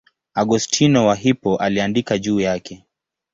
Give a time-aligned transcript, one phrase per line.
[0.33, 2.85] Augustino wa Hippo aliandika juu yake.